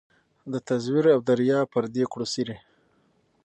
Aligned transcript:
د 0.51 0.53
تزویر 0.67 1.05
او 1.15 1.19
د 1.27 1.29
ریا 1.41 1.59
پردې 1.73 2.03
کړو 2.11 2.25
څیري 2.33 2.57